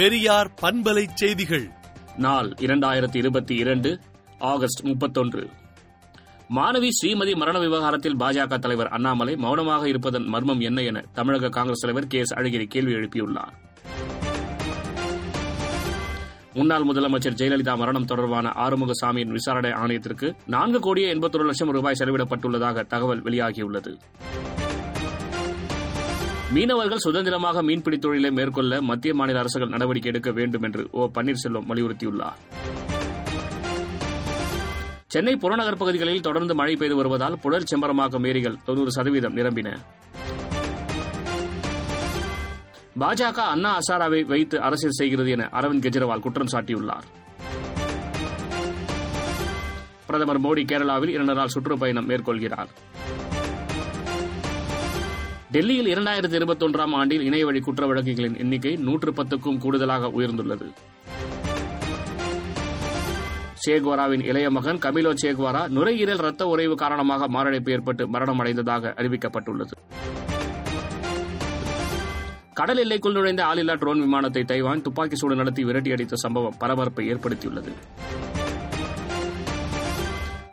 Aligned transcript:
பெரியார் 0.00 0.54
பண்பலை 0.62 1.06
செய்திகள். 1.14 1.70
நாள் 2.16 2.48
இரண்டாயிரத்தி 2.48 3.16
இருபத்தி 3.16 3.54
இரண்டு 3.54 4.00
ஆகஸ்ட் 4.38 4.82
முப்பத்தொன்று. 4.82 5.50
மாணவி 6.54 6.88
ஸ்ரீமதி 6.90 7.36
மரண 7.36 7.58
விவகாரத்தில் 7.58 8.16
பாஜக 8.16 8.58
தலைவர் 8.58 8.86
அண்ணாமலை 8.86 9.36
மௌனமாக 9.36 9.88
இருப்பதன் 9.88 10.26
மர்மம் 10.26 10.60
என்ன 10.60 10.82
என 10.82 11.04
தமிழக 11.12 11.48
காங்கிரஸ் 11.48 11.80
தலைவர் 11.80 12.06
கே 12.06 12.18
எஸ் 12.18 12.34
அழகிரி 12.34 12.66
கேள்வி 12.66 12.92
எழுப்பியுள்ளார். 12.92 13.52
முன்னாள் 16.54 16.84
முதலமைச்சர் 16.84 17.38
ஜெயலலிதா 17.40 17.76
மரணம் 17.76 18.04
தொடர்பான 18.04 18.52
ஆறுமுகசாமியின் 18.56 19.30
விசாரணை 19.30 19.70
ஆணையத்திற்கு 19.70 20.36
நான்கு 20.46 20.80
கோடியே 20.80 21.14
எண்பத்தொரு 21.14 21.44
லட்சம் 21.44 21.70
ரூபாய் 21.70 21.96
செலவிடப்பட்டுள்ளதாக 21.98 22.86
தகவல் 22.86 23.22
வெளியாகியுள்ளது. 23.22 23.98
மீனவர்கள் 26.52 26.98
சுதந்திரமாக 26.98 27.62
மீன்பிடி 27.62 27.98
தொழிலை 27.98 28.30
மேற்கொள்ள 28.30 28.82
மத்திய 28.82 29.14
மாநில 29.14 29.38
அரசுகள் 29.38 29.68
நடவடிக்கை 29.68 30.10
எடுக்க 30.10 30.30
வேண்டும் 30.30 30.62
என்று 30.62 30.88
ஓ. 30.90 31.10
பன்னீர்செல்வம் 31.14 31.66
வலியுறுத்தியுள்ளார். 31.68 32.38
சென்னை 35.06 35.36
புறநகர் 35.36 35.76
பகுதிகளில் 35.76 36.20
தொடர்ந்து 36.20 36.54
மழை 36.54 36.76
பெய்து 36.76 36.96
வருவதால் 36.96 37.38
புழல் 37.38 37.64
செம்பரமாக்கம் 37.70 38.26
ஏரிகள் 38.26 38.56
தொன்னூறு 38.64 38.92
சதவீதம் 38.92 39.36
நிரம்பின. 39.36 39.78
பாஜக 43.00 43.38
அண்ணா 43.38 43.78
அசாராவை 43.78 44.24
வைத்து 44.24 44.60
அரசியல் 44.60 44.92
செய்கிறது 44.92 45.30
என 45.30 45.48
அரவிந்த் 45.52 45.82
கெஜ்ரிவால் 45.82 46.20
குற்றம் 46.20 46.48
சாட்டியுள்ளார். 46.52 47.02
பிரதமர் 50.06 50.40
மோடி 50.40 50.62
கேரளாவில் 50.64 51.08
இரண்டு 51.08 51.34
நாள் 51.34 51.48
சுற்றுப்பயணம் 51.48 52.08
மேற்கொள்கிறார். 52.08 52.68
டெல்லியில் 55.54 55.88
இரண்டாயிரத்தி 55.94 56.36
இருபத்தொன்றாம் 56.38 56.92
ஆண்டில் 56.94 57.22
இணையவழி 57.22 57.60
குற்ற 57.60 57.86
வழக்குகளின் 57.86 58.36
எண்ணிக்கை 58.38 58.76
நூற்று 58.76 59.10
பத்துக்கும் 59.12 59.58
கூடுதலாக 59.58 60.08
உயர்ந்துள்ளது. 60.08 60.66
சேக்வாராவின் 63.64 64.24
இளைய 64.24 64.50
மகன் 64.50 64.78
கபிலோ 64.78 65.12
சேக்வாரா 65.22 65.62
நுரையீரல் 65.68 66.22
ரத்த 66.26 66.46
உறைவு 66.46 66.74
காரணமாக 66.74 67.28
மாரடைப்பு 67.28 67.72
ஏற்பட்டு 67.72 68.06
மரணமடைந்ததாக 68.06 68.92
அறிவிக்கப்பட்டுள்ளது. 69.00 69.74
கடல் 72.52 72.78
எல்லைக்குள் 72.78 73.12
நுழைந்த 73.12 73.44
ஆளில்லா 73.44 73.76
ட்ரோன் 73.78 74.00
விமானத்தை 74.00 74.44
தைவான் 74.44 74.82
துப்பாக்கி 74.82 75.16
சூடு 75.16 75.34
நடத்தி 75.34 75.64
விரட்டியடித்த 75.64 76.14
சம்பவம் 76.14 76.56
பரபரப்பை 76.58 77.12
ஏற்படுத்தியுள்ளது. 77.12 77.72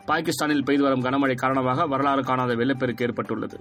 பாகிஸ்தானில் 0.04 0.64
பெய்து 0.64 0.82
வரும் 0.82 1.04
கனமழை 1.04 1.34
காரணமாக 1.34 1.86
வரலாறு 1.86 2.22
காணாத 2.22 2.54
வெள்ளப்பெருக்கு 2.54 3.06
ஏற்பட்டுள்ளது. 3.06 3.58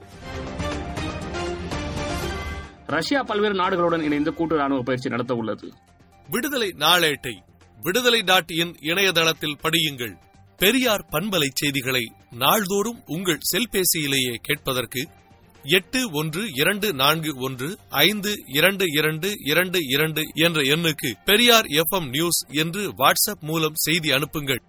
ரஷ்யா 2.87 3.23
பல்வேறு 3.23 3.53
நாடுகளுடன் 3.53 4.01
இணைந்து 4.01 4.33
கூட்டு 4.33 4.55
ராணுவ 4.55 4.81
பயிற்சி 4.81 5.09
நடத்த 5.09 5.33
உள்ளது. 5.33 5.71
விடுதலை 6.29 6.75
நாளேட்டை 6.77 7.35
விடுதலை 7.81 8.21
டாட் 8.21 8.51
இன் 8.51 8.75
இணையதளத்தில் 8.79 9.57
படியுங்கள். 9.63 10.15
பெரியார் 10.57 11.07
பண்பலை 11.11 11.47
செய்திகளை 11.53 12.11
நாள்தோறும் 12.31 13.01
உங்கள் 13.05 13.39
செல்பேசியிலேயே 13.53 14.35
கேட்பதற்கு 14.41 15.07
எட்டு 15.63 16.09
ஒன்று 16.11 16.45
இரண்டு 16.53 16.93
நான்கு 16.93 17.39
ஒன்று 17.39 17.77
ஐந்து 17.89 18.33
இரண்டு 18.47 18.85
இரண்டு 18.87 19.31
இரண்டு 19.45 19.79
இரண்டு 19.83 20.21
என்ற 20.33 20.61
எண்ணுக்கு 20.61 21.11
பெரியார் 21.25 21.65
எஃப் 21.65 22.03
நியூஸ் 22.03 22.45
என்று 22.49 22.89
வாட்ஸ்அப் 22.97 23.39
மூலம் 23.39 23.75
செய்தி 23.75 24.11
அனுப்புங்கள். 24.11 24.61